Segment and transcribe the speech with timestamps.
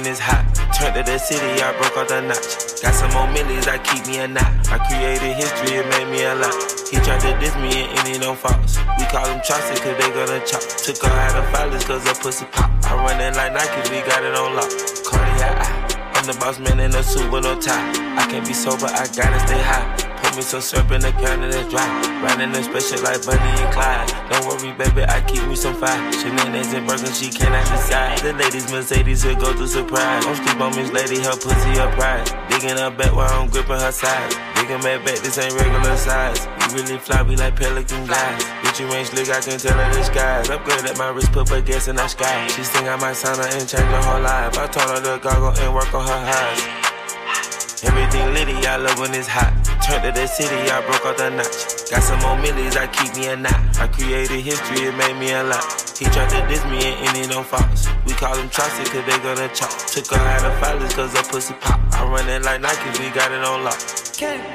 [0.00, 0.48] When it's hot.
[0.72, 2.80] Turned to the city, I broke off the notch.
[2.80, 4.48] Got some more millions, I keep me a knot.
[4.72, 6.56] I created history, it made me a lot.
[6.88, 8.80] He tried to diss me and any don't false.
[8.96, 10.64] We call them Chaucer, cause they gonna chop.
[10.64, 12.72] Took her out of filers, cause her pussy pop.
[12.88, 14.72] I run it like Nike, we got it on lock.
[15.04, 17.92] Cardiac, I'm the boss man in a suit with no tie.
[18.16, 20.09] I can't be sober, I gotta stay high.
[20.30, 21.82] Put me some syrup in the can and dry.
[22.22, 24.06] Riding a special like Bonnie and Clyde.
[24.30, 25.98] Don't worry, baby, I keep me some fire.
[26.22, 28.22] Shenanigans and Birkin, she cannot decide.
[28.22, 30.22] The ladies, Mercedes, will go through surprise.
[30.22, 32.30] Don't sleep on this Lady, her pussy, her pride.
[32.46, 34.38] Digging her back while I'm gripping her sides.
[34.54, 36.46] Digging back back, this ain't regular size.
[36.46, 38.44] You really fly, we like pelican guys.
[38.62, 40.48] Bitch, you ain't slick, I can tell her the skies.
[40.48, 42.46] Upgrade at my wrist, put her gas in the sky.
[42.54, 44.54] She think I might sign her and change her whole life.
[44.54, 47.82] I told her to goggle and work on her eyes.
[47.82, 49.69] Everything litty, I love when it's hot.
[49.90, 51.90] Turned to the city, I broke off the notch.
[51.90, 53.58] Got some more millions, I keep me a knot.
[53.80, 55.66] I created history, it made me a lot.
[55.98, 57.88] He tried to diss me and any don't false.
[58.06, 59.70] We call them Chaucer, cause they gonna chop.
[59.90, 61.80] Took her out of filers, cause her pussy pop.
[61.90, 63.80] I run it like Nike, we got it on lock.
[64.14, 64.46] Candy,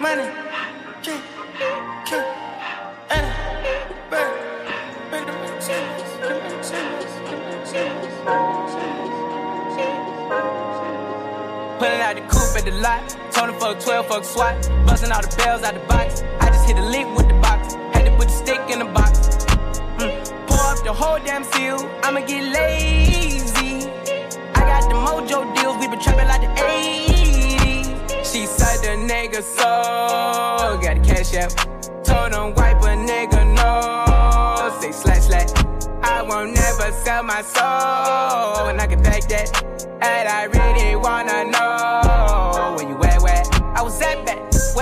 [0.00, 0.22] money.
[3.10, 3.28] Eh,
[5.10, 5.32] Bring the
[11.78, 13.11] Pulling out the coupe at the lot.
[13.42, 14.70] Told fuck 12, fuck SWAT.
[14.86, 16.22] Busting all the bells out the box.
[16.38, 17.74] I just hit a lick with the box.
[17.92, 19.18] Had to put the stick in the box.
[19.98, 20.46] Mm.
[20.46, 21.78] Pour up the whole damn seal.
[22.04, 23.90] I'ma get lazy.
[24.54, 25.76] I got the mojo deals.
[25.80, 28.32] We been trapping like the 80s.
[28.32, 30.78] She said the nigga so.
[30.80, 31.50] Got the cash out.
[32.04, 34.80] Told him wipe a nigga no.
[34.80, 35.50] Say slash slash.
[36.04, 38.68] I won't never sell my soul.
[38.68, 39.64] And I can back that.
[40.00, 42.41] And I really wanna know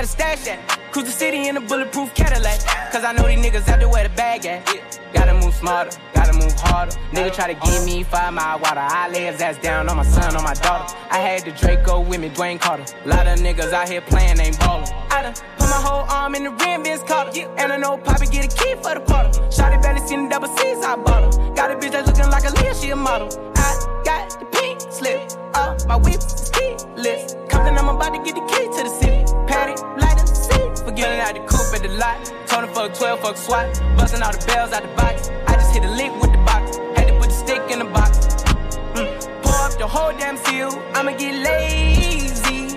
[0.01, 0.93] where the stash at.
[0.93, 2.61] Cruise the city in a bulletproof Cadillac.
[2.91, 4.65] Cause I know these niggas out there where the bag at.
[5.13, 6.93] Gotta move smarter, gotta move harder.
[7.13, 8.81] Nigga try to give me five mile water.
[8.81, 10.97] I lay his ass down on my son, on my daughter.
[11.11, 12.85] I had the Draco with me, Dwayne Carter.
[13.05, 14.89] Lot of niggas out here playing, ain't ballin'.
[15.11, 17.33] I done put my whole arm in the rim, Vince Carter.
[17.59, 19.29] And I know Poppy get a key for the quarter.
[19.53, 21.55] Shotty barely seen the double C's, I bought her.
[21.55, 23.29] Got a bitch that's looking like a Leah, she a model.
[23.57, 27.35] I got the pink slip up, my whip is keyless.
[27.49, 29.25] Compton, I'm about to get the key to the city.
[29.47, 30.85] Patty, light up the seat.
[30.85, 32.41] Forgetting out the coupe at the lot.
[32.61, 33.81] Him fuck 12, fuck SWAT.
[33.97, 35.31] Busting all the bells out the box.
[35.47, 36.77] I just hit a lick with the box.
[36.95, 38.19] Had to put the stick in the box.
[38.95, 39.43] Mm.
[39.43, 40.69] Pour up the whole damn seal.
[40.95, 42.77] I'ma get lazy.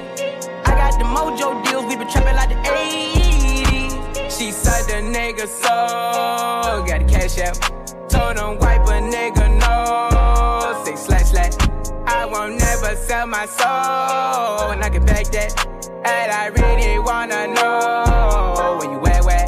[0.63, 1.85] I got the mojo deals.
[1.85, 4.37] We been trapping like the 80s.
[4.37, 6.85] She said the nigga so.
[6.87, 7.59] Got the cash out.
[8.09, 9.42] Told him wipe a nigga
[12.43, 14.71] I won't never sell my soul.
[14.71, 15.65] And I can back that.
[16.03, 19.47] And I really wanna know where you at, where?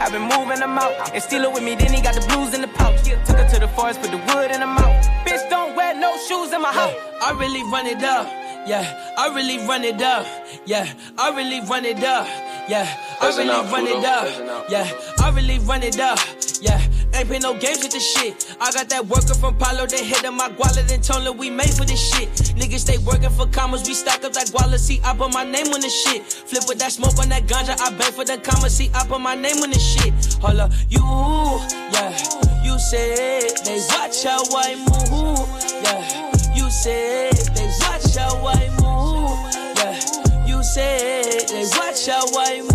[0.00, 1.12] I've been moving them out.
[1.12, 3.02] And steal it with me, then he got the blues in the pouch.
[3.02, 5.04] Took her to the forest, put the wood in the mouth.
[5.26, 6.94] Bitch, don't wear no shoes in my house.
[7.20, 8.26] I really run it up.
[8.66, 10.26] Yeah, I really run it up.
[10.64, 12.26] Yeah, I really run it up.
[12.66, 12.88] Yeah,
[13.20, 14.70] I really run it up.
[14.70, 16.18] Yeah, I really run it up.
[16.62, 16.80] Yeah,
[17.14, 18.56] ain't play no games with this shit.
[18.60, 21.50] I got that worker from Palo, they hit on my guala, then told her we
[21.50, 22.28] made for this shit.
[22.56, 25.72] Niggas stay working for commas, we stack up that guala, see, I put my name
[25.72, 26.22] on this shit.
[26.24, 29.20] Flip with that smoke on that ganja, I bang for the commas, see, I put
[29.20, 30.12] my name on this shit.
[30.40, 31.00] Hold up, you,
[31.92, 32.10] yeah,
[32.62, 35.48] you said they watch how I move,
[35.82, 39.38] yeah, you said they watch how I move,
[39.76, 42.69] yeah, you said they watch how I move,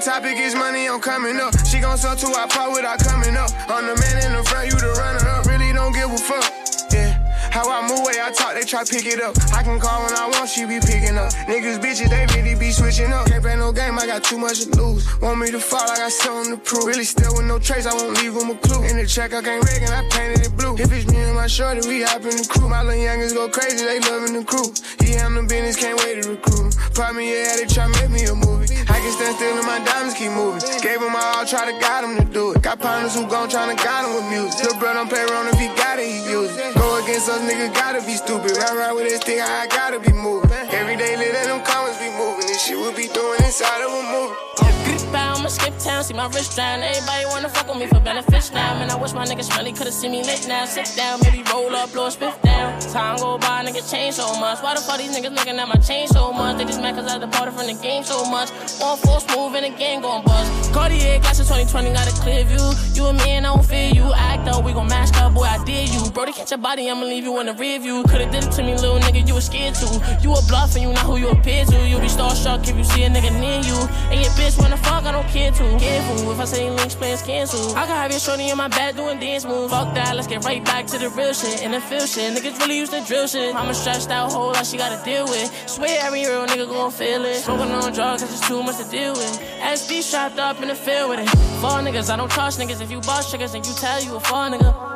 [0.00, 1.52] topic is money, I'm coming up.
[1.66, 3.50] She gon' sell to our pot without coming up.
[3.68, 5.44] I'm the man in the front, you the runner up.
[5.44, 6.48] Really don't give a fuck.
[6.90, 7.20] Yeah.
[7.52, 9.36] How I move, way I talk, they try pick it up.
[9.52, 11.32] I can call when I want, she be picking up.
[11.44, 13.26] Niggas, bitches, they really be switching up.
[13.26, 15.04] Can't play no game, I got too much to lose.
[15.20, 16.86] Want me to fall, I got something to prove.
[16.86, 18.82] Really still with no trace, I won't leave them a clue.
[18.88, 20.78] In the check, I can't rig and I painted it blue.
[20.78, 22.68] If it's me and my shorty, we hop in the crew.
[22.68, 24.72] My little youngers go crazy, they loving the crew.
[25.04, 26.60] He handle business, can't wait to recruit
[27.14, 28.59] me, yeah, they try make me a movie.
[29.00, 30.60] I can stand still and my diamonds keep moving.
[30.84, 32.60] Gave my all, try to guide him to do it.
[32.60, 34.60] Got partners who gon' tryna guide him with music.
[34.60, 36.76] Lil' bro don't play around if he got it, he use it.
[36.76, 38.52] Go against us, nigga, gotta be stupid.
[38.60, 40.52] Ride around with this thing, I gotta be moving.
[40.52, 42.44] Every day, let them comments be moving.
[42.44, 44.89] This shit we be doing inside of a movie.
[45.18, 46.80] I'ma skip town, see my wrist drown.
[46.80, 48.74] Everybody wanna fuck with me for benefits now.
[48.78, 50.64] Man, I wish my niggas really could've seen me lit now.
[50.64, 52.78] Sit down, maybe roll up, blow a spiff down.
[52.92, 54.62] Time go by, niggas change so much.
[54.62, 56.58] Why the fuck these niggas looking at my chain so much?
[56.58, 58.50] They just mad cause I departed from the game so much.
[58.78, 60.72] One full smooth and the game gon' bust.
[60.72, 62.66] Cartier glasses 2020 got a clear view.
[62.94, 64.12] You and me and I don't fear you.
[64.12, 66.10] Act up, we gon' mash up, boy, I did you.
[66.10, 68.04] Brody, catch your body, I'ma leave you in the rear view.
[68.04, 69.88] Could've did it to me, little nigga, you was scared to.
[70.22, 71.88] You a bluff and you not who you appear to.
[71.88, 73.78] You be starstruck if you see a nigga near you.
[74.12, 75.78] And your bitch wanna fuck I don't care to.
[75.78, 77.76] Careful, if I say links, plans cancel.
[77.76, 79.72] I can have your shorty in my back doing dance moves.
[79.72, 81.62] Fuck that, let's get right back to the real shit.
[81.62, 83.54] And the feel shit, niggas really used to drill shit.
[83.54, 85.50] Mama stressed out, whole lot she gotta deal with.
[85.68, 87.36] Swear every real nigga gon' feel it.
[87.36, 89.40] Smoking on drugs, cause it's too much to deal with.
[89.60, 91.28] SD strapped up in the field with it.
[91.60, 92.80] Fall niggas, I don't trust niggas.
[92.80, 94.90] If you boss triggers and you tell you a fall nigga.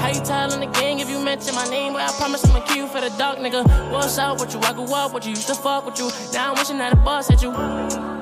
[0.00, 1.92] How you telling the gang if you mention my name?
[1.92, 3.90] But I promise I'ma kill you for the dark nigga.
[3.90, 4.60] What's up with you?
[4.60, 6.10] I grew up with you, used to fuck with you.
[6.32, 8.15] Now I'm wishing that a boss at you.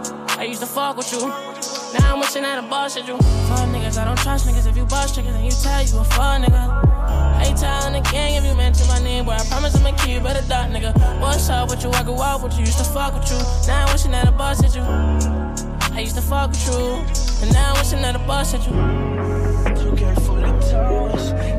[0.45, 1.21] I used to fuck with you.
[1.21, 3.17] Now I'm wishing that boss at you.
[3.17, 4.69] Fuck niggas, I don't trust niggas.
[4.69, 6.85] If you boss triggers and you tell you a fuck nigga.
[7.41, 9.25] How you telling the gang if you mention my name?
[9.25, 10.93] But I promise I'ma kill you the dark nigga.
[11.19, 11.89] What's up with you?
[11.93, 13.39] I grew up with you, used to fuck with you.
[13.67, 14.83] Now I'm wishing that boss at you.
[15.97, 16.77] I used to fuck with you,
[17.41, 18.75] and now I'm wishing that boss at you.
[19.81, 21.54] Too care for the toes.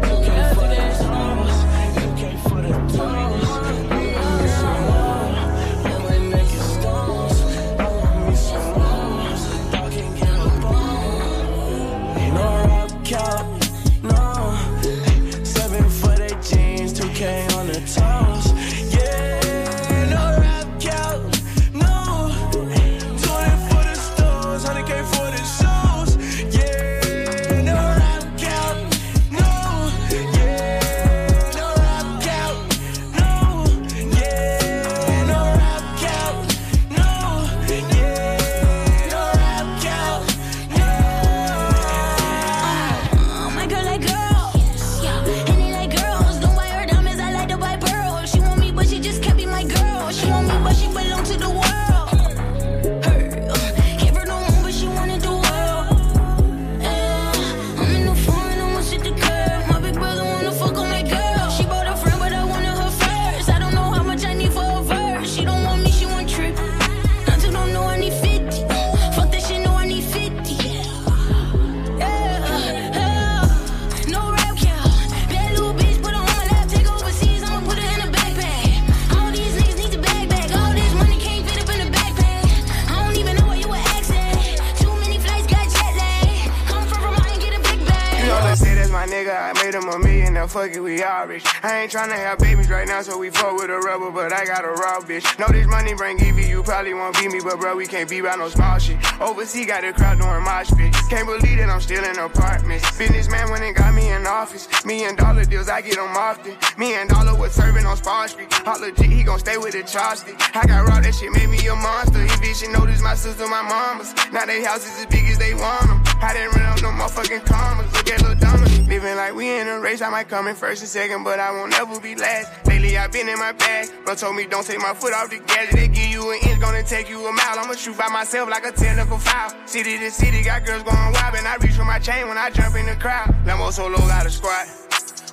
[95.85, 98.49] Money bring Evie, you probably won't beat me, but bro, we can't be by no
[98.49, 98.97] small shit.
[99.21, 100.91] Overseas got a crowd doing mosh pit.
[101.09, 102.97] Can't believe that I'm still in apartments.
[102.97, 104.67] Businessman went and got me in office.
[104.83, 106.57] Me and Dollar deals, I get them often.
[106.77, 108.51] Me and Dollar was serving on Spawn Street.
[108.65, 110.41] Hot legit, he gon' stay with the chopstick.
[110.55, 112.23] I got raw, that shit made me a monster.
[112.23, 114.13] Evie should notice my sister, my mamas.
[114.33, 115.94] Now they houses as big as they want.
[116.21, 117.91] I didn't run up no motherfucking commas.
[117.93, 118.87] Look at Lil Dominic.
[118.87, 120.01] Living like we in a race.
[120.01, 122.65] I might come in first and second, but I won't ever be last.
[122.67, 123.89] Lately I've been in my bag.
[124.05, 125.73] Bro told me don't take my foot off the gas.
[125.73, 127.59] They give you an inch, gonna take you a mile.
[127.59, 129.51] I'ma shoot by myself like a technical foul.
[129.65, 131.35] City to city, got girls going wild.
[131.35, 133.33] And I reach for my chain when I jump in the crowd.
[133.45, 134.67] Lambo solo got a squad.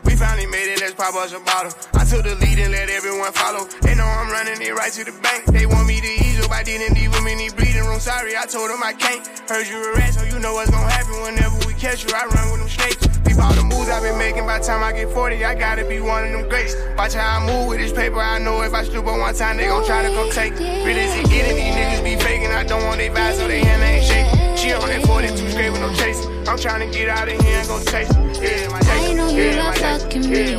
[0.05, 1.73] We finally made it, let's pop us a bottle.
[1.95, 3.67] I took the lead and let everyone follow.
[3.83, 5.47] They know I'm running it right to the bank.
[5.47, 7.99] They want me to up, I didn't leave them in the breathing room.
[7.99, 9.27] Sorry, I told them I can't.
[9.49, 12.13] Heard you a rat, so you know what's gonna happen whenever we catch you.
[12.15, 13.03] I run with them snakes.
[13.25, 15.85] Peep all the moves I've been making by the time I get 40, I gotta
[15.85, 16.77] be one of them greats.
[16.97, 19.57] Watch how I move with this paper, I know if I stoop on one time,
[19.57, 20.53] they gon' try to come take.
[20.59, 22.51] Really, is it getting these niggas be faking?
[22.51, 24.57] I don't want they vibes, so they hand ain't shaking.
[24.57, 26.49] She on that 42 straight with no chasing.
[26.49, 28.13] I'm trying to get out of here and go chase.
[28.39, 30.55] Yeah, my I know you love fucking me.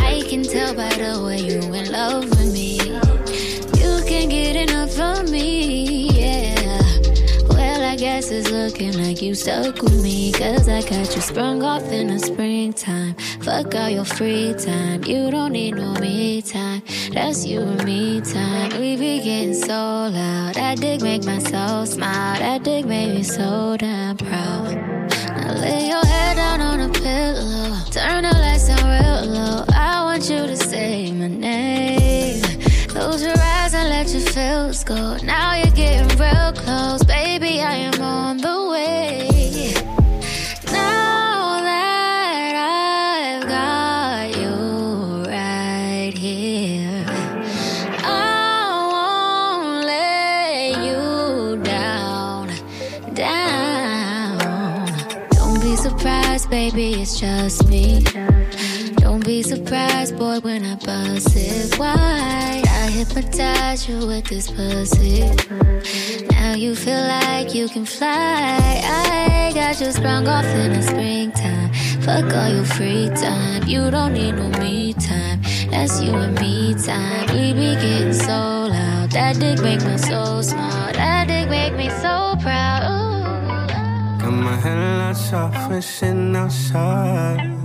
[0.00, 2.39] I can tell by the way you in love
[8.20, 10.30] Well, I guess it's looking like you stuck with me.
[10.32, 13.14] Cause I got you sprung off in the springtime.
[13.40, 15.02] Fuck all your free time.
[15.04, 16.82] You don't need no me time.
[17.14, 18.78] That's you and me time.
[18.78, 20.54] We be getting so loud.
[20.56, 22.38] That dick make my soul smile.
[22.38, 24.74] That dick made me so damn proud.
[24.74, 27.78] Now lay your head down on a pillow.
[27.90, 29.64] Turn the lights down real low.
[29.72, 32.42] I want you to say my name.
[32.88, 33.49] Close your eyes
[34.40, 35.16] feels go.
[35.18, 37.02] Now you're getting real close.
[37.04, 39.74] Baby, I am on the way.
[40.72, 44.54] Now that I've got you
[45.30, 47.04] right here,
[48.02, 52.48] I won't let you down,
[53.12, 54.38] down.
[55.32, 58.09] Don't be surprised, baby, it's just me.
[59.42, 62.62] Surprised, boy, when I bust it wide.
[62.66, 65.24] I hypnotize you with this pussy.
[66.30, 68.80] Now you feel like you can fly.
[68.84, 71.72] I got you sprung off in the springtime.
[72.02, 73.66] Fuck all your free time.
[73.66, 75.40] You don't need no me time.
[75.70, 77.26] That's you and me time.
[77.34, 79.10] We be getting so loud.
[79.12, 80.94] That dick make me so smart.
[80.94, 82.82] That dick make me so proud.
[82.86, 84.22] Ooh.
[84.22, 87.59] Got my headlights off sitting outside.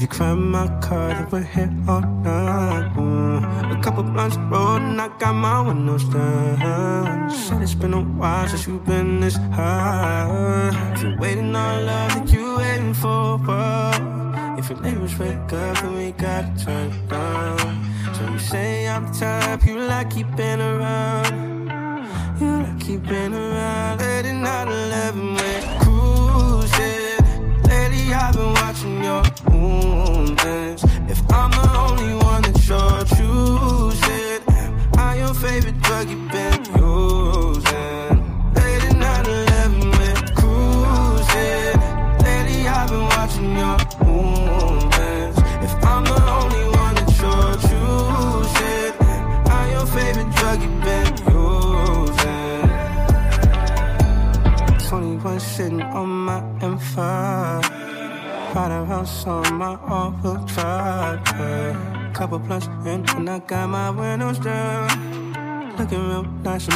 [0.00, 2.90] If you climb my car, then we're here all night.
[2.96, 3.78] Mm.
[3.78, 7.30] A couple blunts rolled and I got my windows down.
[7.30, 10.70] Said it's been a while since you've been this high.
[10.94, 14.00] If you're waiting on love, then you waiting for what?
[14.58, 18.14] If your neighbors wake up, then we gotta turn it down.
[18.14, 21.68] So you say I'm the type you like keeping around.
[22.40, 24.00] You like keeping around.
[24.00, 24.68] Late at night,
[25.12, 25.39] 11,
[29.10, 30.84] your movements.
[31.14, 36.60] If I'm the only one that you're choosing, am I your favorite drug you've been
[36.76, 38.09] using?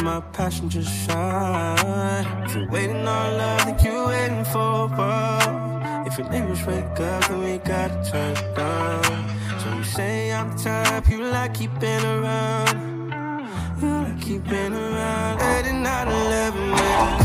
[0.05, 2.27] My passenger side.
[2.45, 6.05] If you're waiting on love, then you're waiting for what?
[6.05, 9.13] If your neighbors wake up, then we gotta turn it down.
[9.61, 12.77] So you say I'm the type you like keeping around.
[13.81, 15.39] You like keeping around.
[15.39, 17.24] Late at night, 11, we're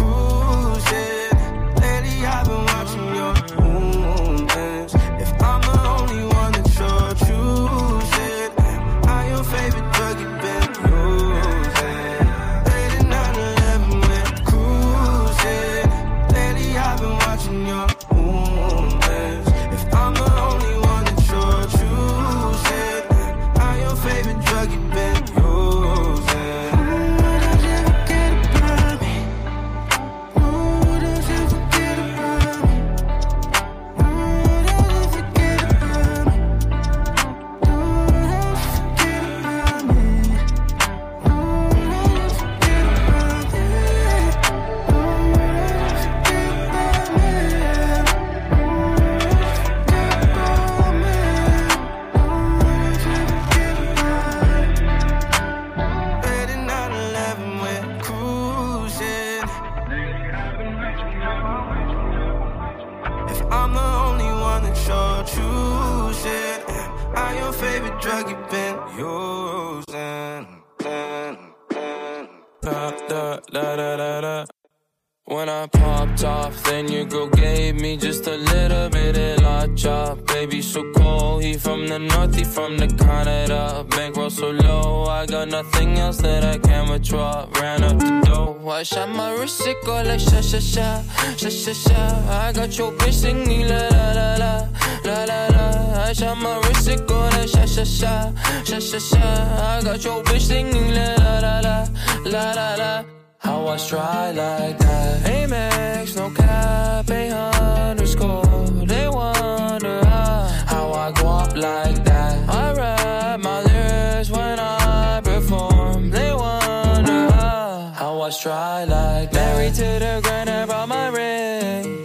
[120.31, 122.05] the I brought my ring.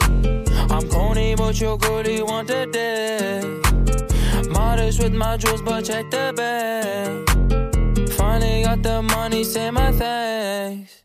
[0.72, 4.50] I'm corny, but your girlie want the dick.
[4.50, 8.10] Modest with my jewels, but check the bag.
[8.14, 11.05] Finally got the money, say my thanks.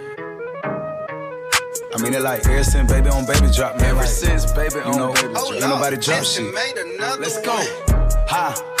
[2.01, 3.89] Mean, it like ever since baby on baby drop, man.
[3.89, 6.51] Ever like, since baby you on know, baby ain't nobody drop shit.
[7.19, 7.55] Let's go.
[8.27, 8.80] Ha.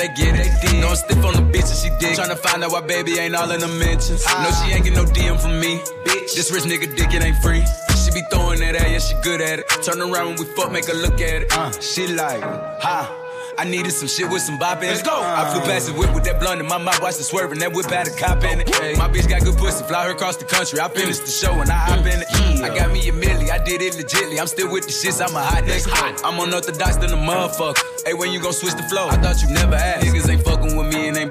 [0.01, 0.81] they get it.
[0.81, 2.17] No, I'm stiff on the bitch and she dig.
[2.17, 4.25] Tryna find out why baby ain't all in the mentions.
[4.25, 5.77] No, she ain't get no DM from me.
[6.05, 7.63] Bitch, this rich nigga dick, it ain't free.
[8.03, 9.69] She be throwing that at, yeah, she good at it.
[9.83, 11.53] Turn around when we fuck, make her look at it.
[11.53, 13.20] Uh, she like, ha.
[13.61, 14.93] I needed some shit with some bop in it.
[14.93, 15.21] Let's go.
[15.21, 17.59] I flew past the whip with that blunt in my mouth, watched it swerving.
[17.59, 18.67] That whip had a cop in it.
[18.67, 18.95] Okay.
[18.95, 20.79] My bitch got good pussy, fly her across the country.
[20.79, 22.63] I finished the show and I hop in it.
[22.65, 24.39] I got me a milli, I did it legitly.
[24.39, 26.21] I'm still with the shits, I'm a hot nigga.
[26.25, 27.77] I'm unorthodox than a motherfucker.
[28.03, 29.09] Hey, when you gon' switch the flow?
[29.09, 30.07] I thought you never asked.
[30.07, 30.43] Niggas ain't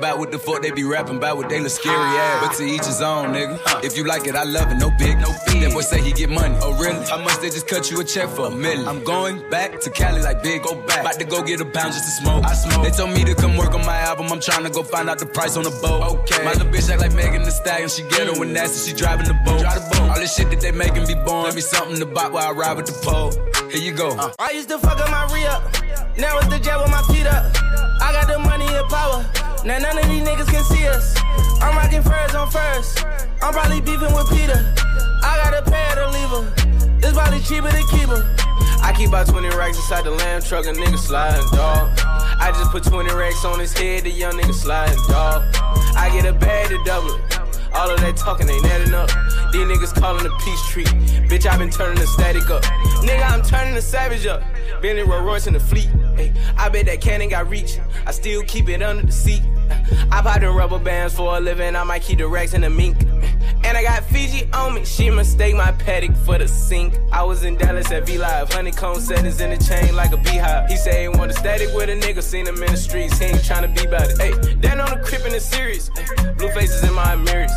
[0.00, 1.70] with me and ain't bout what the fuck they be rapping about what they look
[1.70, 2.46] scary ass.
[2.46, 3.84] But to each his own, nigga.
[3.84, 5.60] If you like it, I love it, no big, no fee.
[5.60, 6.56] That boy say he get money.
[6.62, 7.04] Oh, really?
[7.06, 8.46] How much they just cut you a check for?
[8.46, 8.86] A million.
[8.88, 11.00] I'm going back to Cali like big, go back.
[11.00, 12.44] About to go get a pound just to smoke.
[12.44, 12.84] I smoke.
[12.84, 14.26] They told me to come work on my album.
[14.32, 16.02] I'm trying to go find out the price on the boat.
[16.20, 16.44] Okay.
[16.44, 17.88] My little bitch act like Megan Thee Stallion.
[17.88, 18.90] She ghetto and nasty.
[18.90, 19.60] She driving the boat.
[19.60, 20.10] Drive the boat.
[20.10, 21.44] All this shit that they making be born.
[21.44, 23.32] Let me something to buy while I ride with the pole.
[23.70, 24.10] Here you go.
[24.16, 24.32] Uh.
[24.38, 25.62] I used to fuck up my re up.
[26.18, 27.44] Now it's the jet with my feet up.
[28.02, 29.49] I got the money and power.
[29.62, 31.14] Now none of these niggas can see us.
[31.60, 33.04] I'm rocking furs on first.
[33.42, 34.74] I'm probably beefing with Peter.
[35.22, 36.98] I got a pair to leave her.
[36.98, 38.36] It's probably cheaper to keep her.
[38.82, 41.92] I keep about 20 racks inside the lamb truck, a nigga sliding, dog.
[42.00, 45.42] I just put 20 racks on his head, the young nigga sliding, dog.
[45.94, 47.49] I get a bag to double it.
[47.74, 49.08] All of that talking ain't adding up.
[49.52, 50.88] These niggas calling a peace treat.
[51.28, 52.62] Bitch, I been turning the static up.
[53.02, 54.42] Nigga, I'm turning the savage up.
[54.82, 55.88] Bentley Rolls Royce in the fleet.
[56.16, 57.78] Hey, I bet that cannon got reach.
[58.06, 59.42] I still keep it under the seat.
[60.10, 61.76] I pop in rubber bands for a living.
[61.76, 62.96] I might keep the racks in the mink.
[63.62, 64.84] And I got Fiji on me.
[64.84, 66.98] She mistake my paddock for the sink.
[67.12, 68.52] I was in Dallas at V Live.
[68.52, 70.68] Honeycomb settings in the chain like a beehive.
[70.68, 72.22] He say he want a static with a nigga.
[72.22, 73.18] Seen him in the streets.
[73.18, 74.18] He ain't tryna be about it.
[74.18, 75.90] Hey, then on the crib in the series.
[76.38, 77.52] Blue faces in my mirrors.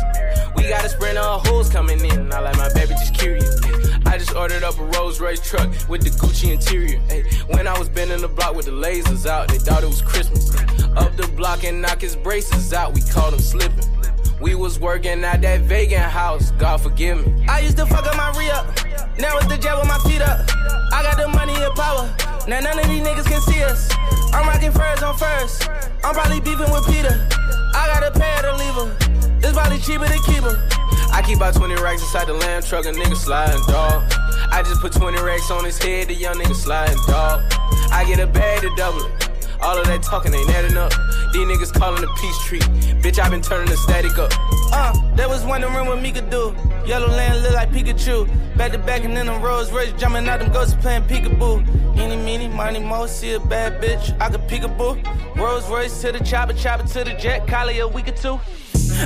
[0.56, 2.32] We got a sprint of hoes coming in.
[2.32, 3.60] I like my baby just curious.
[4.06, 7.00] I just ordered up a Rolls Royce truck with the Gucci interior.
[7.10, 10.02] Ay, when I was bending the block with the lasers out, they thought it was
[10.02, 10.54] Christmas.
[10.96, 13.84] Up the block and knock his braces out, we caught him slipping.
[14.40, 17.46] We was working at that vegan house, God forgive me.
[17.48, 18.66] I used to fuck up my re up.
[19.18, 20.48] Now it's the jet with my feet up.
[20.92, 22.12] I got the money and power.
[22.48, 23.88] Now none of these niggas can see us.
[24.34, 25.68] I'm rocking furs on first.
[26.02, 27.14] I'm probably beefing with Peter.
[27.74, 28.96] I got a pair to leave her.
[29.38, 30.68] It's probably cheaper to keep her.
[31.12, 34.02] I keep about 20 racks inside the lamb truck, a nigga sliding, dog.
[34.50, 37.40] I just put 20 racks on his head, the young nigga sliding, dog.
[37.92, 39.23] I get a bag to double it.
[39.60, 40.92] All of that talking ain't adding up.
[41.32, 42.62] These niggas calling a peace treat.
[43.02, 44.32] Bitch, I been turning the static up.
[44.72, 46.54] Uh, that was wondering what me could do.
[46.86, 48.28] Yellow land look like Pikachu.
[48.56, 51.66] Back to back and then them Rolls Royce jumping out them ghosts playing peekaboo.
[51.96, 54.16] Eeny, meeny, money, mo, see a bad bitch.
[54.20, 55.36] I could peekaboo.
[55.36, 57.46] Rolls Royce to the chopper, chopper to the jet.
[57.46, 58.38] Collie a week or two.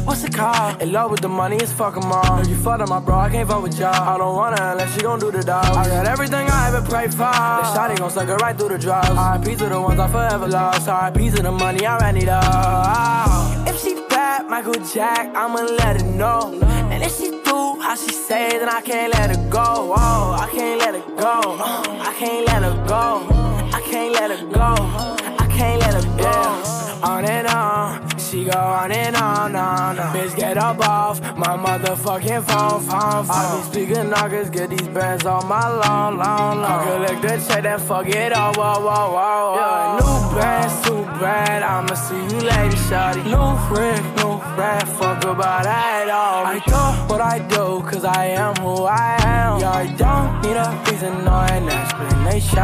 [0.05, 0.83] What's it called?
[0.83, 2.47] In love with the money, it's fuck 'em all.
[2.47, 3.95] You fuck up my bro, I can't fuck with y'all.
[3.95, 5.65] I don't wanna unless she gon' do the dog.
[5.65, 7.19] I got everything I ever prayed for.
[7.19, 9.09] That shotty gon' suck it right through the drugs.
[9.11, 10.89] RIP to the ones I forever lost.
[10.89, 13.69] RIP to the money I ran it up.
[13.69, 16.55] If she bad, Michael Jack, I'ma let her know.
[16.93, 19.95] And if she do how she say, then I can't let her go.
[19.97, 21.57] Oh, I can't let her go.
[22.09, 23.05] I can't let her go.
[23.79, 24.75] I can't let her go.
[25.43, 26.35] I can't let her go.
[27.01, 30.15] On and on, she go on and on, on, on.
[30.15, 33.31] Bitch, get up off my motherfucking phone, phone, phone.
[33.31, 36.65] I be speaking knockers, get these bands on my long, long, long.
[36.65, 39.57] I collect the check, then fuck it all, whoa, whoa, whoa, whoa.
[39.57, 43.25] Yeah, new bands, too bad, I'ma see you later, shawty.
[43.25, 46.45] New friend, new friend, fuck about that all.
[46.47, 49.61] I do what I do, cause I am who I am.
[49.61, 52.59] Yeah, I don't need a reason or an explanation.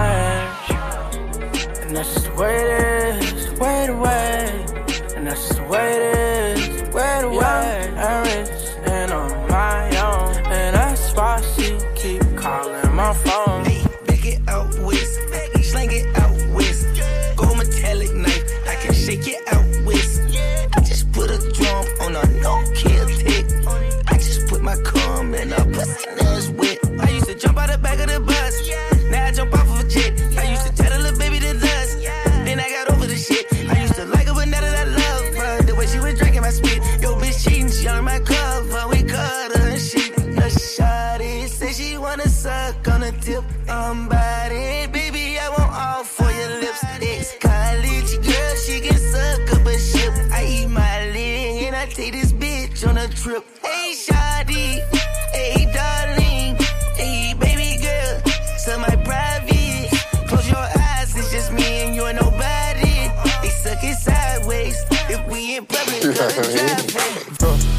[1.87, 4.84] And that's just the way it is, the way the way.
[5.25, 7.95] And that's just the way it is, way the way.
[7.97, 8.54] I'm rich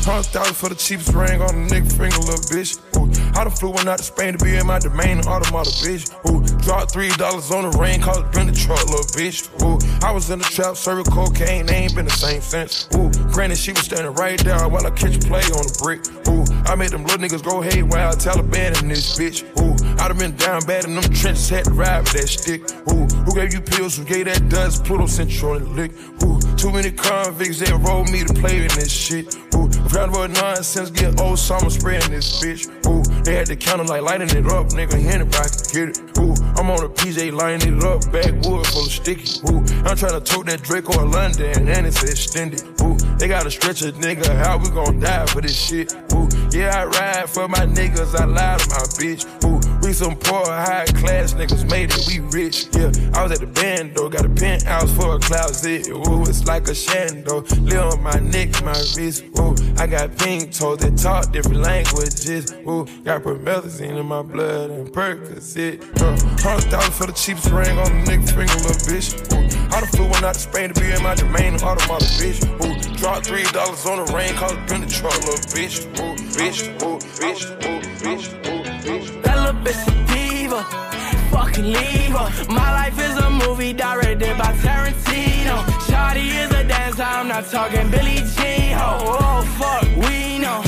[0.06, 2.78] Hundred thousand for the cheapest ring on a nigga finger, little bitch.
[2.98, 6.12] Ooh, I done flew one out to Spain to be in my domain, automata, bitch.
[6.30, 9.48] Ooh, dropped three dollars on the rain, called it bring the truck, little bitch.
[9.64, 12.90] Ooh, I was in the trap, serving cocaine, ain't been the same since.
[12.96, 16.04] Ooh, granted, she was standing right there while I catch play on the brick.
[16.28, 19.44] Ooh, I made them little niggas go haywire, Taliban in this bitch.
[19.60, 19.75] Ooh,
[20.06, 22.62] I done been down bad in them trenches, had to ride with that stick.
[22.94, 23.98] Ooh, who gave you pills?
[23.98, 24.86] Who gave that dust?
[24.86, 25.94] Pluto Central the lick.
[26.22, 29.36] Ooh, too many convicts that rolled me to play in this shit.
[29.56, 32.70] Ooh, round about nonsense, get old summer spraying this bitch.
[32.86, 34.94] Ooh, they had the counter like lighting it up, nigga.
[34.94, 36.20] Anybody can get it.
[36.20, 39.42] Ooh, I'm on a PJ lining it up, backwood full of sticky.
[39.50, 42.62] Ooh, I'm trying to tote that Drake or London, and it's extended.
[43.18, 45.94] They gotta stretch a nigga, how we gon' die for this shit?
[46.14, 49.26] Ooh, yeah, I ride for my niggas, I lie to my bitch.
[49.44, 52.68] Ooh, we some poor, high class niggas made it, we rich.
[52.74, 55.88] Yeah, I was at the band though, got a penthouse for a closet.
[55.90, 57.44] Ooh, it's like a shando.
[57.70, 59.24] Live on my neck, my wrist.
[59.40, 62.54] Ooh, I got pink toes that talk different languages.
[62.68, 65.82] Ooh, got promethazine in my blood and Percocet.
[66.02, 69.55] Uh, Hundred thousand for the cheapest ring on the nigga finger, little bitch.
[69.72, 72.40] I done flew one out to Spain to be in my domain, automata, bitch.
[72.64, 75.86] Ooh, dropped three dollars on the rain, cause it been the truck, little bitch.
[76.00, 79.24] Ooh, bitch, ooh, bitch, ooh, bitch, ooh, bitch.
[79.24, 80.64] That little bitch a diva.
[81.32, 82.54] Fucking leave her.
[82.54, 85.64] My life is a movie directed by Tarantino.
[85.88, 88.78] Shawty is a dancer, I'm not talking Billie Jean.
[88.78, 90.64] Oh, oh fuck, we know.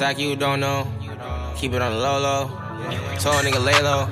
[0.00, 0.86] Like you don't know.
[1.56, 2.48] Keep it on the low low.
[3.18, 4.08] Told nigga lay low.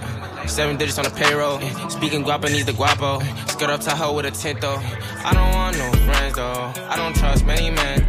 [0.47, 1.61] Seven digits on the payroll.
[1.91, 3.21] Speaking guapo needs the guapo.
[3.49, 4.81] Skirt up Tahoe with a tint though.
[5.25, 6.73] I don't want no friends though.
[6.89, 8.03] I don't trust many men.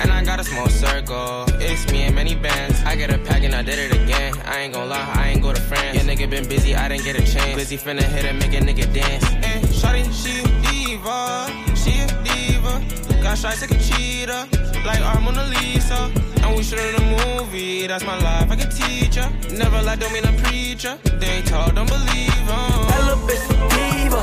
[0.00, 1.44] And I got a small circle.
[1.60, 2.80] It's me and many bands.
[2.84, 4.34] I get a pack and I did it again.
[4.46, 5.94] I ain't gon' lie, I ain't go to France.
[5.94, 7.54] Your nigga been busy, I didn't get a chance.
[7.54, 9.24] Busy finna hit and make a nigga dance.
[9.24, 11.76] And shawty, she a diva.
[11.76, 13.22] She a diva.
[13.22, 14.48] Got shots like a cheetah.
[14.86, 16.29] Like our Mona Lisa.
[16.50, 17.86] And we shooting a movie.
[17.86, 19.28] That's my life, I can teach ya.
[19.52, 20.98] Never lie, don't mean I'm preacher.
[21.20, 22.86] They ain't tall, don't believe 'em.
[22.90, 24.22] That little bitch diva.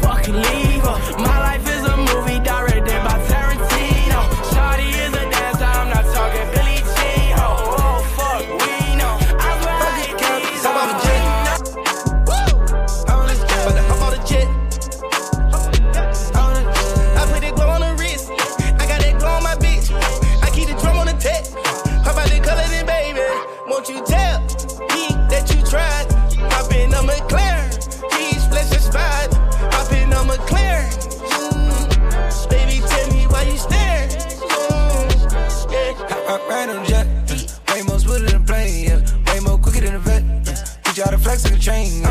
[0.00, 1.18] Fucking leave her.
[1.18, 3.49] My life is a movie directed by Tarantino.
[41.60, 42.09] Train.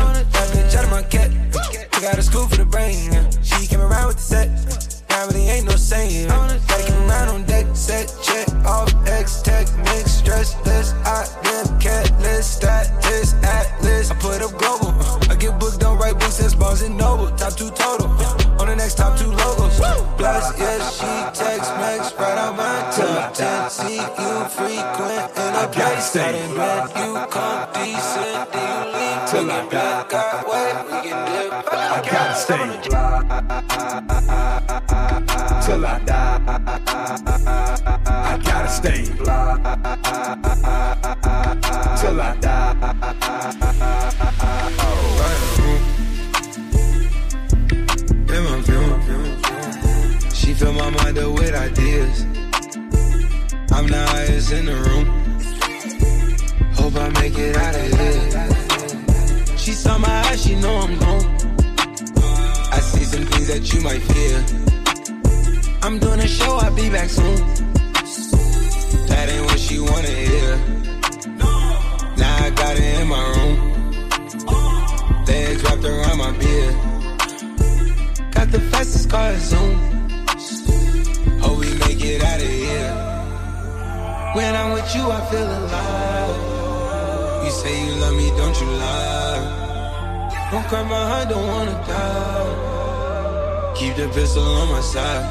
[23.20, 23.70] My top 10.
[23.70, 26.34] See you frequent in a place that.
[26.96, 30.08] You come decent, you leave till I back.
[30.08, 31.52] Got way, we can dip.
[31.72, 32.68] I gotta stay.
[35.64, 36.38] Till I die.
[38.06, 39.02] I gotta stay.
[42.00, 42.24] Till I
[49.06, 49.24] view.
[50.34, 52.39] She fill my mind up with ideas.
[53.80, 55.06] I'm the highest in the room.
[56.74, 59.56] Hope I make it out of here.
[59.56, 61.24] She saw my eyes, she know I'm gone.
[62.76, 64.44] I see some things that you might fear.
[65.80, 67.36] I'm doing a show, I'll be back soon.
[69.08, 70.56] That ain't what she wanna hear.
[72.18, 73.56] Now I got it in my room.
[75.24, 76.74] Legs wrapped around my beard.
[78.32, 79.74] Got the fastest car Zoom.
[81.40, 83.09] Hope we make it out of here.
[84.32, 86.36] When I'm with you, I feel alive.
[87.44, 89.40] You say you love me, don't you lie?
[90.52, 93.74] Don't cry my heart, don't wanna die.
[93.74, 95.26] Keep the pistol on my side.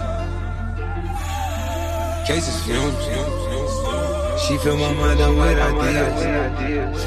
[2.27, 3.05] Cases fumes.
[4.43, 7.05] She fill my mind up with ideas.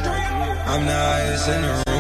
[0.67, 1.92] I'm the highest in the room.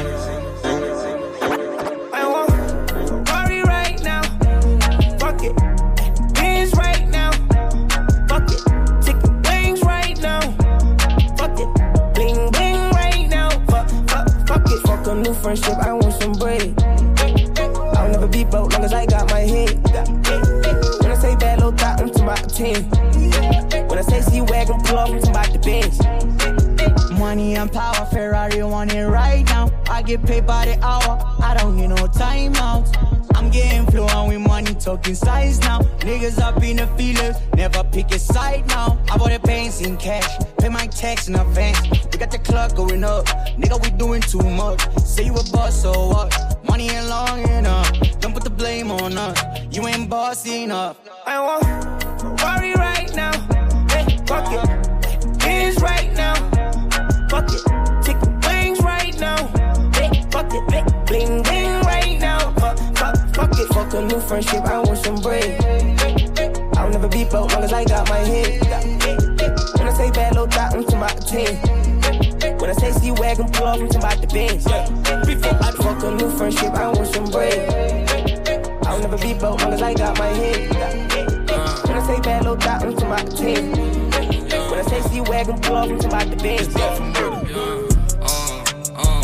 [85.32, 87.88] wagon plug, we about to best bet from murder.
[88.20, 89.20] Uh, uh,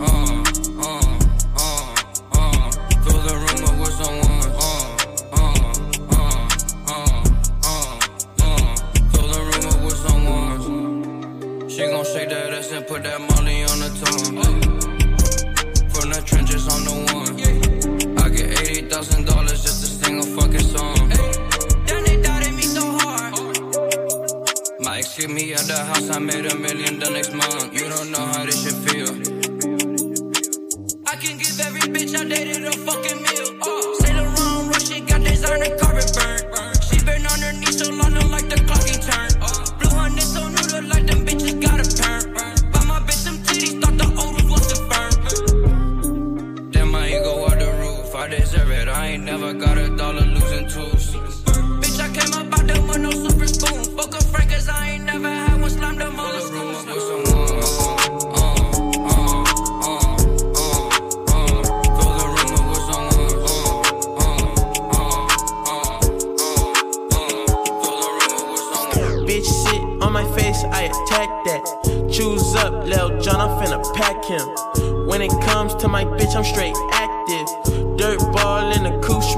[0.00, 0.42] uh,
[8.38, 8.74] yeah.
[11.68, 14.40] She gon' shake that ass and put that molly on the tongue.
[15.92, 17.36] From the trenches, I'm the one.
[18.18, 19.29] I get eighty thousand
[25.84, 27.72] house, I made a million the next month.
[27.72, 29.10] You don't know how this should feel.
[31.06, 33.29] I can give every bitch I dated a fucking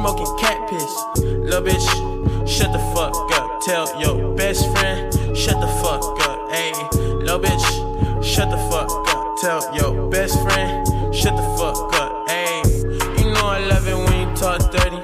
[0.02, 0.92] smoking cat piss.
[1.22, 3.60] Little bitch, shut the fuck up.
[3.60, 6.50] Tell your best friend, shut the fuck up.
[6.50, 9.36] Ayy, little bitch, shut the fuck up.
[9.40, 12.28] Tell your best friend, shut the fuck up.
[12.28, 14.98] Ayy, you know I love it when you talk dirty.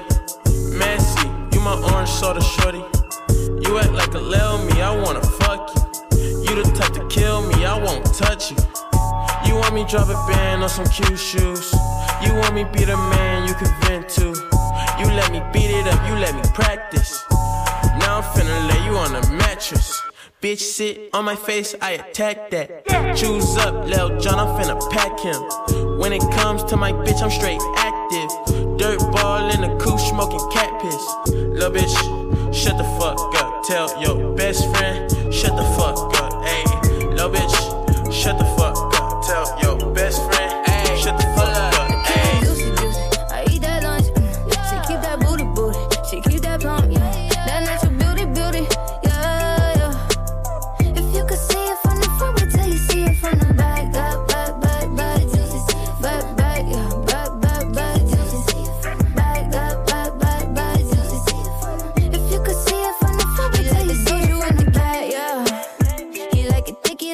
[0.77, 2.83] Messy, you my orange soda shorty.
[3.63, 5.71] You act like a lil me, I wanna fuck
[6.11, 6.43] you.
[6.43, 8.57] You the type to kill me, I won't touch you.
[9.45, 11.73] You want me drop a band on some cute shoes.
[12.21, 14.58] You want me be the man you can vent to.
[14.99, 17.23] You let me beat it up, you let me practice.
[17.99, 20.01] Now I'm finna lay you on a mattress.
[20.41, 22.85] Bitch, sit on my face, I attack that.
[23.15, 25.99] Choose up, Lil John, I'm finna pack him.
[25.99, 28.29] When it comes to my bitch, I'm straight active.
[28.77, 31.33] Dirt ball in the coupe, smoking cat piss.
[31.33, 33.63] Lil bitch, shut the fuck up.
[33.63, 36.33] Tell your best friend, shut the fuck up.
[36.43, 39.23] Ayy, lil bitch, shut the fuck up.
[39.25, 40.38] Tell your best friend.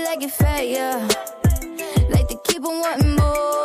[0.05, 1.07] like it fair, yeah.
[2.09, 3.64] Like to keep on wanting more.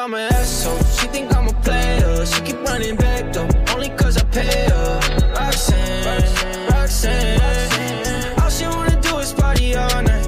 [0.00, 0.78] I'm an asshole.
[0.96, 2.24] She think I'm a player.
[2.24, 5.00] She keep running back though, only cause I pay her.
[5.36, 8.40] Roxanne, Roxanne.
[8.40, 10.26] All she wanna do is party all night.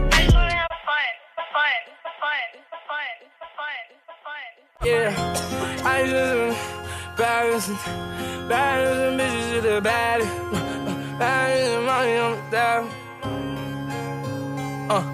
[4.84, 5.14] Yeah,
[5.86, 7.68] I just baddest,
[8.50, 10.30] baddest bitches to the baddest,
[11.18, 12.84] baddest money on the dial.
[14.90, 15.04] Uh,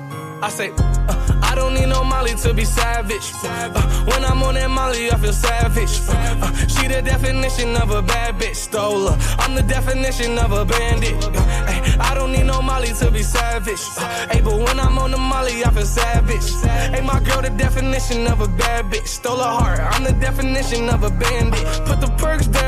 [0.43, 0.73] I say.
[0.77, 3.33] Uh, I don't need no Molly to be savage.
[3.43, 6.01] Uh, when I'm on that Molly, I feel savage.
[6.09, 8.57] Uh, uh, she the definition of a bad bitch.
[8.57, 9.17] Stole her.
[9.39, 11.17] I'm the definition of a bandit.
[11.25, 13.83] Uh, I don't need no Molly to be savage.
[13.97, 16.49] Uh, hey, but when I'm on the Molly, I feel savage.
[16.93, 19.07] Hey, my girl, the definition of a bad bitch.
[19.07, 19.81] Stole her heart.
[19.81, 21.65] I'm the definition of a bandit.
[21.87, 22.68] Put the perks down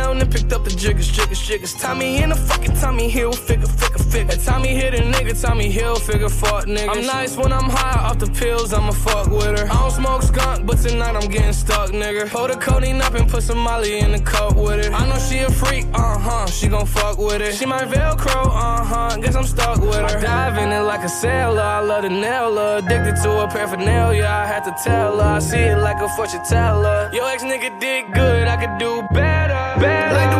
[0.80, 1.74] jiggers, jiggers, jiggers.
[1.74, 4.36] Tommy in the fucking Tommy Hill, figure, figure, figure.
[4.36, 6.88] Tommy hit a nigga, Tommy Hill, figure, fuck niggas.
[6.88, 9.66] I'm nice when I'm high off the pills, I'ma fuck with her.
[9.66, 12.30] I don't smoke skunk, but tonight I'm getting stuck, nigga.
[12.30, 14.92] Pull the codeine up and put some Molly in the cup with it.
[14.92, 16.46] I know she a freak, uh huh.
[16.46, 17.54] She gon' fuck with it.
[17.54, 19.16] She my Velcro, uh huh.
[19.20, 20.18] Guess I'm stuck with her.
[20.18, 21.60] I dive in it like a sailor.
[21.60, 22.78] I love the nail her.
[22.78, 24.24] Addicted to her paraphernalia.
[24.24, 25.36] I had to tell her.
[25.36, 27.10] I see it like a fortune teller.
[27.12, 28.48] Yo, ex nigga did good.
[28.48, 29.80] I could do better.
[29.80, 30.14] Better.
[30.14, 30.39] Like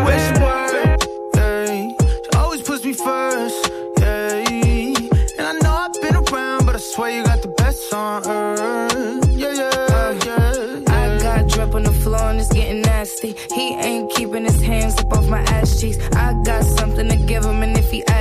[7.01, 10.95] swear you got the best on earth, yeah, yeah, uh, yeah.
[10.95, 13.35] I got drip on the floor and it's getting nasty.
[13.55, 15.97] He ain't keeping his hands up off my ass cheeks.
[16.15, 17.75] I got something to give him, and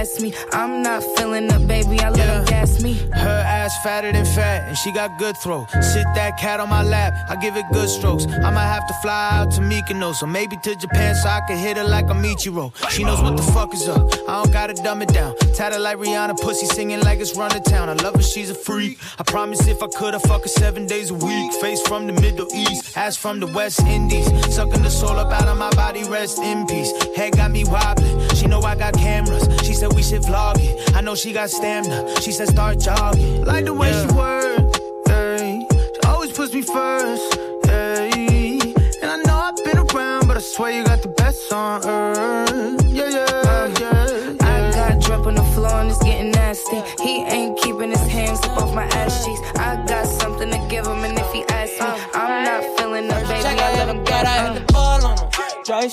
[0.09, 1.99] asks me, I'm not feeling up, baby.
[1.99, 2.93] I let him gas me.
[3.13, 5.65] Her ass fatter than fat, and she got good throw.
[5.81, 8.25] Sit that cat on my lap, I give it good strokes.
[8.25, 11.57] I might have to fly out to Mykonos, or maybe to Japan so I can
[11.57, 12.73] hit her like a Michiro.
[12.89, 14.01] She knows what the fuck is up.
[14.27, 15.35] I don't gotta dumb it down.
[15.55, 17.89] Tatted like Rihanna, pussy singing like it's run to town.
[17.89, 18.99] I love her, she's a freak.
[19.19, 21.53] I promise if I could, I fuck her seven days a week.
[21.61, 24.27] Face from the Middle East, ass from the West Indies.
[24.55, 26.91] Sucking the soul up out of my body, rest in peace.
[27.15, 28.29] Head got me wobbling.
[28.35, 29.47] She know I got cameras.
[29.65, 30.95] She said we should vlog it.
[30.95, 32.21] I know she got stamina.
[32.21, 33.43] She said start jogging.
[33.43, 34.38] Like the way she work,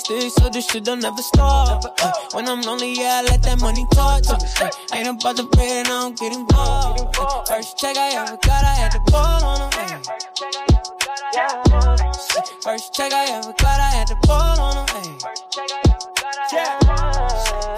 [0.06, 1.84] stick, so this shit don't never stop.
[1.84, 1.90] Uh.
[1.98, 4.48] Ay, when I'm lonely, yeah, I let that money talk to me.
[4.92, 7.16] Ay, ain't about the bread, I don't get involved.
[7.18, 10.02] Ay, first check I ever got, I had the ball on him.
[12.62, 15.18] First check I ever got, I had the ball on him.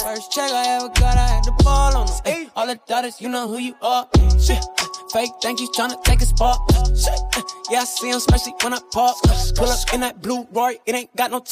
[0.01, 2.09] First check I ever got, I had the ball on.
[2.27, 4.09] Ay, all the daughters, you know who you are.
[4.39, 4.65] Shit.
[5.13, 6.59] Fake think he's tryna take a spot.
[7.71, 9.19] Yeah, I see him, especially when I pop.
[9.55, 11.45] Pull up in that blue Roy, it ain't got no.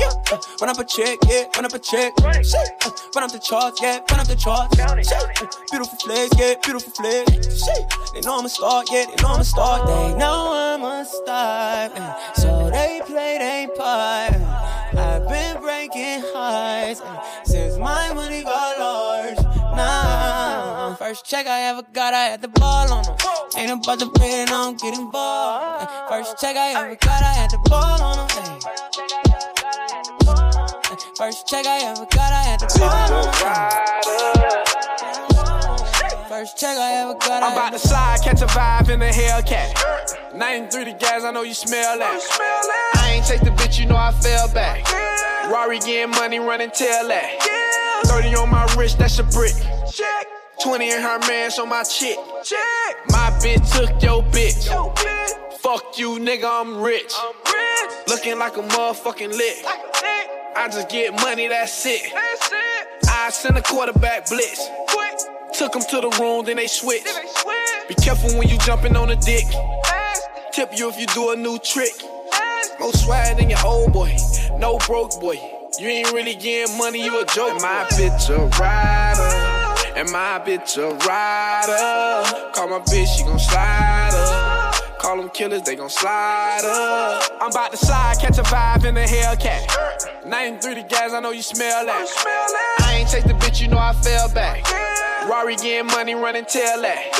[0.00, 0.08] Yeah.
[0.62, 2.16] Run up a check, yeah, run up a check.
[2.16, 4.74] Run up the charts, yeah, run up the charts.
[5.70, 6.90] Beautiful flex, yeah, beautiful.
[7.04, 7.84] Shit.
[8.14, 9.86] They know I'm a star, yeah, they know I'm a star.
[9.86, 11.90] They know I'm a star,
[12.34, 14.32] so they play they part.
[14.96, 17.02] I've been breaking hearts
[17.44, 19.11] since my money got large.
[21.12, 23.14] First check I ever got, I had the ball on them.
[23.58, 25.86] Ain't about the bread, I don't get involved.
[26.08, 28.60] First check I ever got, I had the ball on them.
[31.14, 33.44] First check I ever got, I had the ball on them.
[36.30, 37.44] First check I ever got, I had the ball on them.
[37.44, 40.34] I'm about to slide, catch a vibe in the Hellcat.
[40.34, 42.90] 93 the gas, I know you smell that.
[42.96, 44.90] I ain't take the bitch, you know I fell back.
[45.52, 47.36] Rari getting money, running tail that.
[48.06, 49.52] 30 on my wrist, that's a brick.
[50.62, 52.16] 20 in her man's on my chick.
[53.08, 54.68] My bitch took your bitch.
[55.58, 57.12] Fuck you, nigga, I'm rich.
[58.06, 59.64] Looking like a motherfucking lick.
[60.54, 62.12] I just get money, that's it.
[63.08, 64.68] I send a quarterback blitz.
[64.88, 65.18] Quick.
[65.54, 67.04] Took them to the room, then they switch.
[67.88, 69.46] Be careful when you jumping on a dick.
[70.52, 71.92] Tip you if you do a new trick.
[72.78, 74.16] More swag than your old boy.
[74.58, 75.40] No broke boy.
[75.80, 77.60] You ain't really getting money, you a joke.
[77.60, 79.41] My bitch a rider.
[79.94, 82.52] And my bitch a rider.
[82.54, 84.98] Call my bitch, she gon' slide up.
[84.98, 87.30] Call them killers, they gon' slide up.
[87.40, 90.26] I'm about to slide, catch a vibe in the Hellcat.
[90.26, 92.76] 93 the gas, I know you smell that.
[92.80, 94.64] I ain't chase the bitch, you know I fell back.
[95.28, 97.12] Rory getting money, running tail that.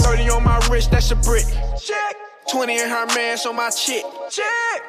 [0.00, 1.44] 30 on my wrist, that's a brick.
[2.50, 4.04] 20 in her man, so my chick.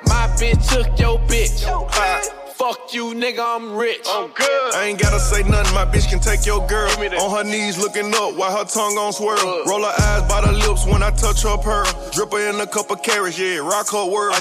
[0.06, 1.66] My bitch took your bitch.
[1.68, 4.08] Uh, Fuck you, nigga, I'm rich.
[4.10, 4.74] I'm good.
[4.74, 6.90] I ain't gotta say nothing, my bitch can take your girl.
[6.90, 9.64] On her knees looking up while her tongue on swirl.
[9.68, 11.86] Roll her eyes by the lips when I touch her pearl.
[12.12, 14.34] Drip her in a cup of carrots, yeah, rock her world.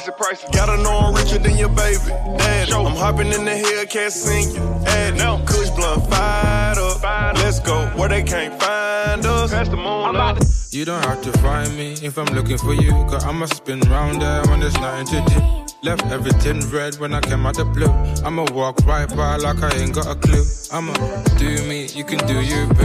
[0.52, 2.08] Gotta know I'm richer than your baby.
[2.38, 4.62] Daddy, I'm hopping in the Hellcat, sing you.
[4.86, 5.44] Add now.
[5.44, 7.02] Kush blunt, fired up.
[7.36, 9.50] Let's go where they can't find us.
[9.50, 10.38] Pass the moon up.
[10.70, 12.92] You don't have to find me if I'm looking for you.
[13.10, 15.65] Cause I'ma spin round there when there's nothing to do.
[15.82, 17.90] Left everything red when I came out the blue.
[18.24, 20.44] I'ma walk right by like I ain't got a clue.
[20.72, 20.92] I'ma
[21.36, 22.84] do me, you can do you, boo.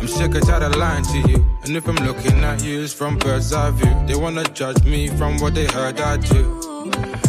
[0.00, 1.44] I'm sick of tired of lying to you.
[1.64, 3.94] And if I'm looking at you, it's from bird's eye view.
[4.06, 6.60] They wanna judge me from what they heard I do.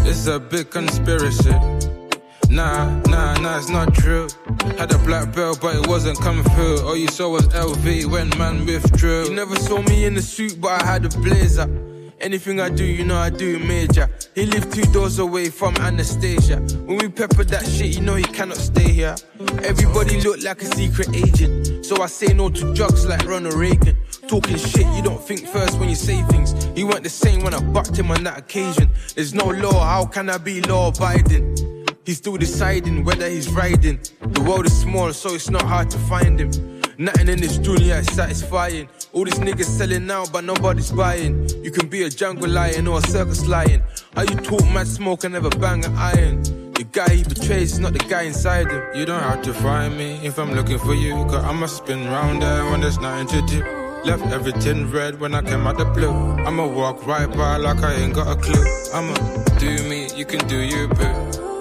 [0.05, 1.51] It's a big conspiracy.
[2.49, 4.27] Nah, nah, nah, it's not true.
[4.77, 6.81] Had a black belt, but it wasn't coming through.
[6.85, 9.25] All you saw was LV when man withdrew.
[9.25, 11.67] You never saw me in the suit, but I had a blazer.
[12.23, 14.09] Anything I do, you know I do major.
[14.33, 16.55] He lived two doors away from Anastasia.
[16.85, 19.15] When we pepper that shit, you know he cannot stay here.
[19.61, 21.85] Everybody look like a secret agent.
[21.85, 23.97] So I say no to drugs like Ronald Reagan.
[24.29, 26.53] Talking shit, you don't think first when you say things.
[26.77, 28.89] He weren't the same when I bucked him on that occasion.
[29.15, 31.57] There's no law, how can I be law abiding?
[32.05, 33.99] He's still deciding whether he's riding.
[34.21, 36.82] The world is small, so it's not hard to find him.
[36.97, 38.87] Nothing in this dunya is satisfying.
[39.13, 41.49] All these niggas selling out, but nobody's buying.
[41.63, 43.81] You can be a jungle lion or a circus lion.
[44.15, 46.43] How you talk mad smoke and never bang an iron?
[46.73, 48.83] The guy he betrays is not the guy inside him.
[48.95, 51.13] You don't have to find me if I'm looking for you.
[51.25, 53.63] Cause I'ma spin round there when there's nothing to do.
[54.05, 56.11] Left everything red when I came out the blue.
[56.45, 58.65] I'ma walk right by like I ain't got a clue.
[58.93, 59.15] I'ma
[59.57, 61.52] do me, you can do you, boo.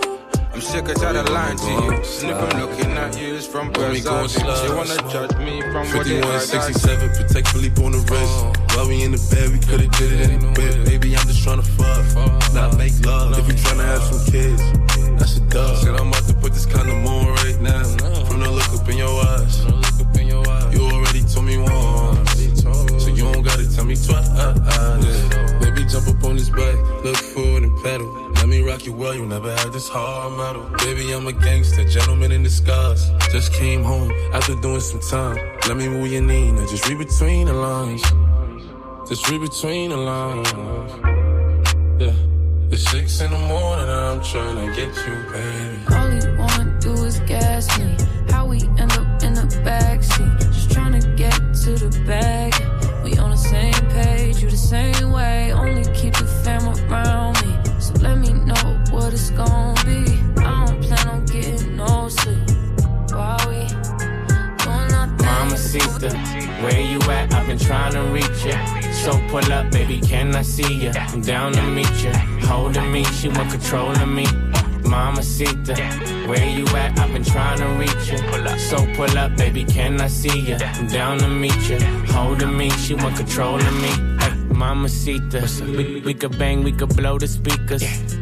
[0.53, 1.90] I'm sick of tired of lying to you.
[1.90, 4.68] And if I'm looking at you, it's from bird's eye view.
[4.68, 6.42] They wanna judge me from what they heard.
[6.42, 8.76] 67, Patek Philippe on the wrist.
[8.76, 10.84] While we in the bed, we could've did it in the bed.
[10.84, 12.05] Baby, I'm just tryna fuck,
[12.53, 13.38] not make love.
[13.38, 14.61] If you tryna have some kids,
[15.18, 15.76] that's a dub.
[15.78, 17.84] Said I'm about to put this condom on right now.
[18.26, 19.64] From the look up in your eyes,
[20.74, 22.62] you already told me once,
[23.03, 24.28] so you don't gotta tell me twice.
[25.64, 28.31] Baby, jump up on this bike, look forward and pedal.
[28.43, 30.68] Let me rock you well, you never had this hard metal.
[30.78, 33.09] Baby, I'm a gangster, gentleman in disguise.
[33.30, 35.36] Just came home after doing some time.
[35.68, 38.03] Let me move your knee, now just read between the lines.
[39.09, 40.51] Just read between the lines.
[42.01, 42.72] Yeah.
[42.72, 45.95] It's six in the morning I'm trying to get you, baby.
[45.95, 47.97] All he wanna do is gas me.
[48.28, 50.53] How we end up in the backseat.
[50.53, 52.53] Just trying to get to the bag.
[53.05, 55.53] We on the same page, you the same way.
[55.53, 57.31] Only keep the fam around
[59.12, 60.40] what it's gonna be.
[60.40, 62.38] I don't plan on getting no sleep.
[63.10, 63.66] While we
[64.62, 65.26] doing our thing.
[65.26, 66.10] Mamacita,
[66.62, 67.34] where you at?
[67.34, 68.56] I've been trying to reach ya.
[68.92, 70.92] So pull up, baby, can I see ya?
[70.96, 72.12] I'm down to meet ya.
[72.48, 74.26] Holding me, she want control of me.
[74.84, 75.76] Mamacita,
[76.28, 76.98] where you at?
[76.98, 78.56] I've been trying to reach ya.
[78.56, 80.58] So pull up, baby, can I see ya?
[80.62, 81.78] I'm down to meet ya.
[82.12, 83.92] Holding me, she want control of me.
[84.20, 85.42] Hey, Mamacita,
[85.76, 88.21] we, we could bang, we could blow the speakers.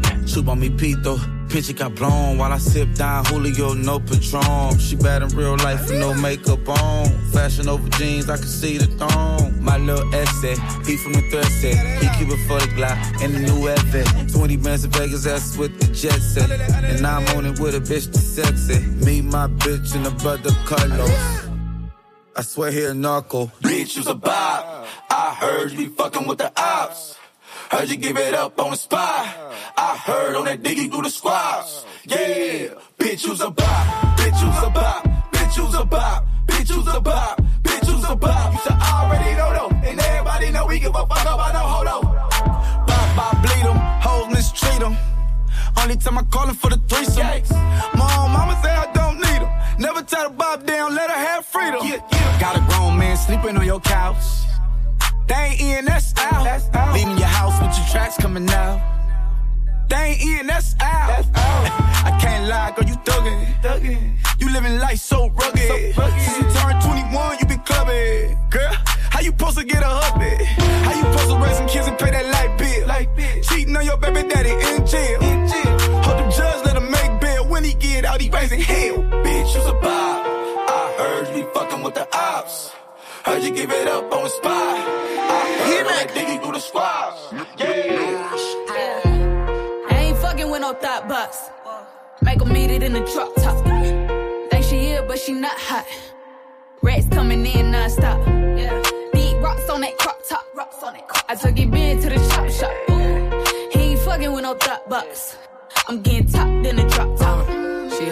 [0.25, 1.17] Soup on me, Pito.
[1.49, 4.79] Picture got blown while I sip down Julio, no Patron.
[4.79, 7.07] She bad in real life with no makeup on.
[7.33, 9.61] Fashion over jeans, I can see the thong.
[9.61, 10.55] My little essay,
[10.85, 11.75] he from the third set.
[12.01, 14.27] He keep it for the Glock and the new Evan.
[14.29, 16.49] 20 bands in Vegas, that's with the jet set.
[16.51, 18.79] And I'm on it with a bitch that's sexy.
[19.05, 21.49] Me, my bitch, and the brother Carlos.
[22.33, 23.47] I swear he a narco.
[23.61, 24.87] Bitch, you's a bop.
[25.09, 27.17] I heard you be fucking with the ops.
[27.71, 29.25] Heard you give it up on the spot.
[29.77, 31.85] I heard on that diggy through the squats.
[32.03, 34.17] Yeah, bitch, you's a bop.
[34.17, 35.07] Bitch, you's a bop.
[35.31, 36.27] Bitch, you's a bop.
[36.47, 37.41] Bitch, you's a bop.
[37.63, 38.51] Bitch, you's a bop.
[38.51, 39.87] You should already know though.
[39.87, 42.03] And everybody know we give a fuck about no hold up.
[42.87, 43.77] Bop, bop, bleed them.
[44.03, 44.97] Hoes mistreat them.
[45.81, 47.23] Only time I call him for the threesome.
[47.23, 47.51] Yikes.
[47.95, 49.49] Mom, mama say I don't need him.
[49.79, 51.79] Never tell the bob down, let her have freedom.
[51.87, 52.37] Yeah, yeah.
[52.37, 54.17] Got a grown man sleeping on your couch.
[55.31, 56.43] They ain't in, that's out.
[56.43, 56.93] That's out.
[56.93, 58.81] Leaving your house with your tracks coming out.
[59.87, 61.07] They ain't in, that's out.
[61.07, 62.05] That's out.
[62.05, 63.61] I can't lie, girl, you thuggin'.
[63.61, 64.17] thuggin'.
[64.41, 65.61] You living life so rugged.
[65.61, 66.21] so rugged.
[66.21, 68.37] Since you turned 21, you been clubbing.
[68.49, 68.73] Girl,
[69.09, 70.43] how you supposed to get a hubby?
[70.83, 72.87] How you supposed to raise some kids and pay that light bill?
[72.87, 73.41] Light bill.
[73.43, 75.21] Cheating on your baby daddy in jail.
[75.21, 75.79] In jail.
[76.03, 77.47] Hope the judge let him make bail.
[77.47, 78.97] When he get out, he raising hell.
[79.23, 80.25] Bitch, you's a bop.
[80.67, 82.71] I heard you be fucking with the ops.
[83.23, 85.10] Heard you give it up on the spot.
[86.01, 87.19] I heard all that diggy through the squads.
[87.57, 88.31] Yeah.
[89.89, 91.49] I ain't fucking with no thought box.
[92.21, 93.63] Make 'em meet it in the drop top.
[94.49, 95.85] Think she here, but she not hot.
[96.81, 98.17] Rats coming in non-stop.
[98.57, 98.81] Yeah.
[99.13, 100.43] Deep rocks on that crop top.
[100.55, 101.23] Rocks on that crop.
[101.29, 102.73] I took it been to the chop shop.
[103.71, 105.37] He ain't fucking with no thought box.
[105.87, 106.90] I'm getting top in the drop top.
[106.90, 106.90] She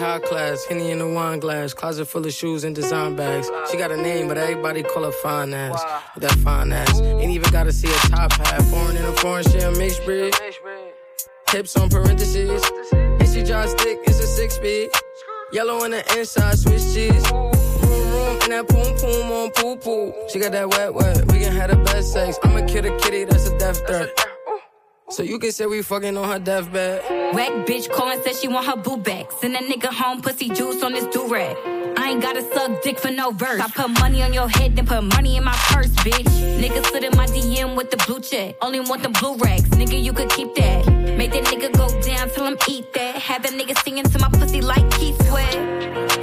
[0.00, 3.48] high class, Henny in the wine glass, closet full of shoes and design bags.
[3.70, 5.84] She got a name, but everybody call her fine ass.
[6.14, 8.62] With that fine ass, ain't even gotta see a top hat.
[8.62, 10.34] Foreign in a foreign, she a mixed breed.
[11.50, 14.90] Hips on parentheses, and she drive stick, it's a six speed.
[15.52, 17.30] Yellow on the inside, Swiss cheese.
[17.30, 20.14] Room, room, and that poom poom on poo poo.
[20.32, 22.38] She got that wet wet, we can have the best sex.
[22.42, 24.29] I'm a kid, a kitty, that's a death threat.
[25.10, 27.02] So you can say we fucking on her deathbed.
[27.34, 29.32] Whack bitch calling said she want her boo back.
[29.32, 31.56] Send that nigga home, pussy juice on this do rag.
[31.96, 33.60] I ain't gotta suck dick for no verse.
[33.60, 36.60] I put money on your head, then put money in my purse, bitch.
[36.60, 38.54] Nigga slid in my DM with the blue check.
[38.62, 40.99] Only want the blue racks, nigga, you could keep that.
[41.20, 43.14] Make that nigga go down, tell him eat that.
[43.16, 45.52] Have that nigga singing to my pussy like Keith Sweat.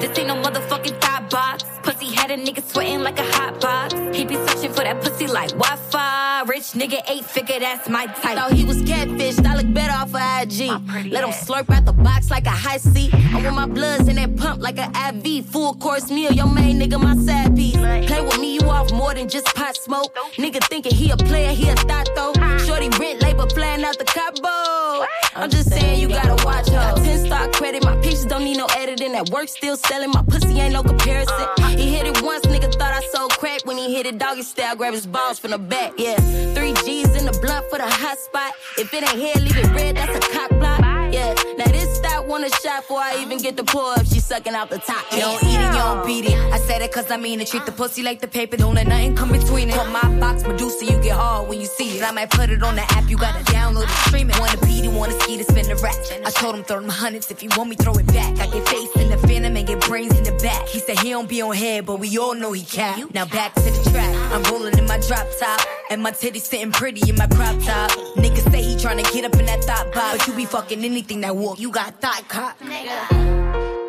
[0.02, 1.66] This ain't no motherfucking thought box.
[1.84, 3.94] Pussy had a nigga sweating like a hot box.
[4.18, 6.42] He be searching for that pussy like Wi-Fi.
[6.48, 8.40] Rich nigga, eight figure, that's my type.
[8.40, 11.12] Thought he was catfished, I look better off of IG.
[11.12, 13.14] Let him slurp out the box like a high seat.
[13.14, 15.46] I want my bloods in that pump like an IV.
[15.46, 17.78] Full course meal, your main nigga, my side piece.
[17.78, 20.16] Play with me, you off more than just pot smoke.
[20.38, 22.34] Nigga thinking he a player, he a thought though.
[22.66, 24.87] Shorty rent labor flying out the Cabo.
[25.36, 26.74] I'm just saying you gotta watch her.
[26.74, 29.12] Got 10 star credit, my pictures don't need no editing.
[29.12, 31.48] That work still selling, my pussy ain't no comparison.
[31.78, 33.66] He hit it once, nigga thought I sold crack.
[33.66, 35.94] When he hit it doggy style, grab his balls from the back.
[35.98, 36.16] Yeah,
[36.56, 38.54] three G's in the blunt for the hot spot.
[38.78, 40.80] If it ain't here, leave it red, that's a cock block.
[41.14, 44.06] Yeah, now this stop want a shot before I even get the pull up?
[44.06, 45.06] She sucking out the top.
[45.12, 46.38] You don't eat it, you don't beat it.
[46.54, 47.48] I said it cause I mean it.
[47.48, 49.76] Treat the pussy like the paper, don't let nothing come between it.
[49.76, 52.04] Put my box Medusa, you get hard when you see it.
[52.04, 54.40] I might put it on the app, you gotta download it, stream it.
[54.40, 55.96] Wanna beat it, wanna ski to spin the rack.
[56.26, 58.38] I told him throw them hundreds, if you want me, throw it back.
[58.40, 60.68] I get face in the phantom and get brains in the back.
[60.68, 63.00] He said he don't be on head, but we all know he cap.
[63.14, 64.14] Now back to the track.
[64.34, 67.92] I'm rolling in my drop top, and my titties sitting pretty in my crop top.
[68.18, 71.22] Niggas say he tryna get up in that thought box, but you be fucking anything
[71.22, 71.60] that walk.
[71.60, 72.60] You got thought cop.
[72.60, 72.98] Nigga.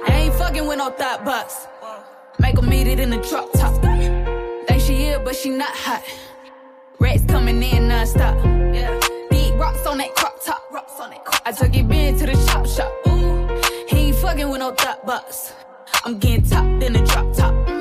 [0.06, 1.66] I ain't fucking with no thought box.
[2.38, 3.74] Make 'em meet it in the drop top.
[4.66, 6.02] Think she here, but she not hot.
[7.00, 8.36] Rats coming in non-stop.
[8.74, 8.98] Yeah.
[9.30, 10.62] Big rocks on that crop top.
[10.72, 12.92] Rocks on that crop I took it been to the chop shop.
[13.06, 13.46] Ooh.
[13.88, 15.52] He ain't fucking with no thought box.
[16.04, 17.77] I'm getting top in the